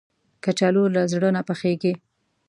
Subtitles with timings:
[0.43, 1.93] کچالو له زړه نه پخېږي